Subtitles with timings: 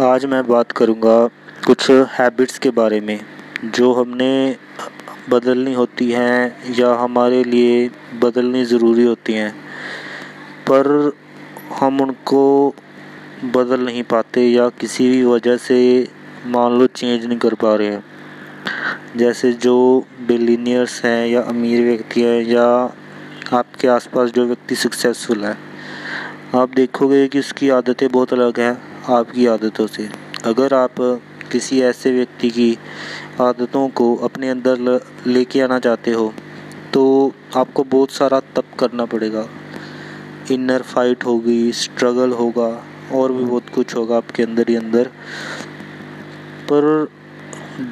[0.00, 1.26] आज मैं बात करूँगा
[1.66, 3.20] कुछ हैबिट्स के बारे में,
[3.64, 4.56] जो हमने
[5.30, 7.88] बदलनी होती हैं या हमारे लिए
[8.22, 9.50] बदलनी ज़रूरी होती हैं।
[10.68, 11.12] पर
[11.80, 12.74] हम उनको
[13.44, 15.78] बदल नहीं पाते या किसी भी वजह से
[16.46, 18.04] मान लो चेंज नहीं कर पा रहे हैं।
[19.16, 22.66] जैसे जो बिलीनियर्स हैं या अमीर व्यक्ति हैं या
[23.52, 25.56] आपके आसपास जो व्यक्ति सक्सेसफुल है।
[26.54, 30.08] आप देखोगे कि उसकी आदतें बहुत अलग हैं। आपकी आदतों से।
[30.44, 30.94] अगर आप
[31.52, 32.76] किसी ऐसे व्यक्ति की
[33.40, 36.32] आदतों को अपने अंदर लेके आना चाहते हो
[36.92, 39.46] तो आपको बहुत सारा तप करना पड़ेगा।
[40.50, 42.68] इनर फाइट होगी, स्ट्रगल होगा,
[43.14, 45.10] और भी बहुत कुछ होगा आपके अंदर ही अंदर।
[46.70, 47.08] पर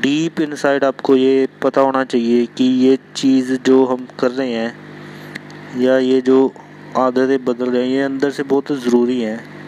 [0.01, 5.81] डीप इनसाइड आपको ये पता होना चाहिए कि ये चीज़ जो हम कर रहे हैं,
[5.81, 6.53] या ये जो
[6.97, 9.64] आदतें बदल रही हैं, ये अंदर से बहुत ज़रूरी हैं।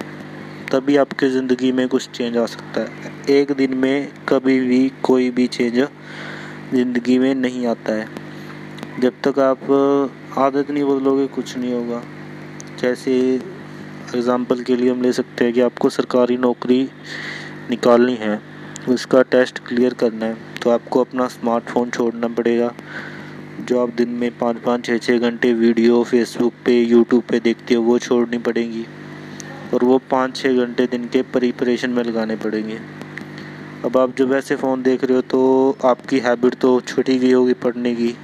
[0.77, 5.29] तभी आपकी ज़िंदगी में कुछ चेंज आ सकता है। एक दिन में कभी भी कोई
[5.31, 5.75] भी चेंज
[6.73, 8.09] ज़िंदगी में नहीं आता है।
[9.01, 9.63] जब तक आप
[10.39, 12.03] आदत नहीं बदलोगे, कुछ नहीं होगा।
[12.81, 13.13] जैसे
[14.15, 16.83] एग्ज़ाम्पल के लिए हम ले सकते हैं कि आपको सरकारी नौकरी
[17.71, 18.41] निकालनी है,
[18.89, 22.73] उसका टेस्ट क्लियर करना है तो आपको अपना स्मार्टफ़ोन छोड़ना पड़ेगा।
[23.61, 27.75] जो आप दिन में पाँच पाँच छः छः घंटे वीडियो फेसबुक पे यूट्यूब पे देखते
[27.75, 28.87] हो, वो छोड़नी पड़ेगी।
[29.75, 32.79] और वो पाँच छः घंटे दिन के प्रिपरेशन में लगाने पड़ेंगे।
[33.85, 37.53] अब आप जब ऐसे फ़ोन देख रहे हो तो आपकी हैबिट तो छुटी गई होगी
[37.63, 38.15] पढ़ने की।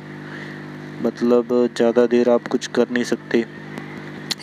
[1.02, 3.44] मतलब ज़्यादा देर आप कुछ कर नहीं सकते।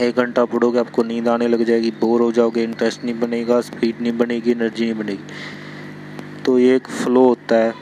[0.02, 4.02] एक घंटा पढ़ोगे आपको नींद आने लग जाएगी बोर हो जाओगे इंटरेस्ट नहीं बनेगा स्पीड
[4.02, 7.74] नहीं बनेगी एनर्जी नहीं बनेगी। तो ये एक फ़्लो होता है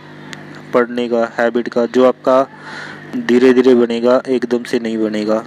[0.73, 2.47] पढ़ने का हैबिट का, जो आपका
[3.17, 5.43] धीरे धीरे बनेगा, एकदम से नहीं बनेगा।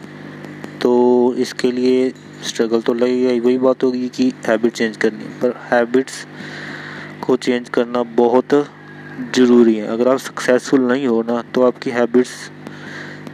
[0.82, 0.92] तो
[1.38, 2.08] इसके लिए
[2.44, 6.24] स्ट्रगल तो लगेगा वही बात होगी कि हैबिट चेंज करनी पर हैबिट्स
[7.22, 8.54] को चेंज करना बहुत
[9.36, 12.50] ज़रूरी है। अगर आप सक्सेसफुल नहीं हो ना तो आपकी हैबिट्स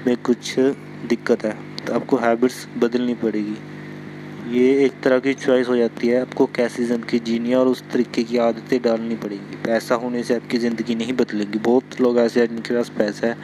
[0.06, 0.54] में कुछ
[1.08, 1.56] दिक्कत है।
[1.86, 3.56] तो आपको हैबिट्स बदलनी पड़ेगी।
[4.50, 7.82] ये एक तरह की चॉइस हो जाती है। आपको कैसी ज़िंदगी जीनी है और उस
[7.92, 12.40] तरीके की आदतें डालनी पड़ेगी। पैसा होने से आपकी ज़िंदगी नहीं बदलेगी। बहुत लोग ऐसे
[12.40, 13.36] हैं जिनके पास पैसा है,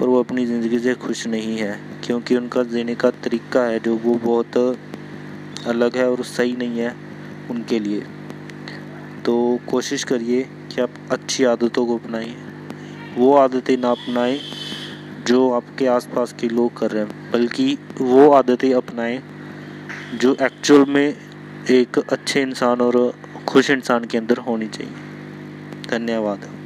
[0.00, 3.96] पर वो अपनी ज़िंदगी से खुश नहीं है। क्योंकि उनका जीने का तरीका है जो
[3.96, 4.56] वो बहुत
[5.66, 6.96] अलग है और सही नहीं है
[7.50, 8.00] उनके लिए।
[9.24, 12.34] तो कोशिश करिए कि आप अच्छी आदतों को अपनाएँ।
[13.18, 14.40] वो आदतें ना अपनाएँ
[15.26, 19.22] जो आपके आसपास के लोग कर रहे हैं, बल्कि वो आदतें अपनाएँ
[20.14, 21.16] जो एक्चुअल में
[21.70, 23.14] एक अच्छे इंसान और
[23.48, 24.92] खुश इंसान के अंदर होनी चाहिए।
[25.90, 26.63] धन्यवाद।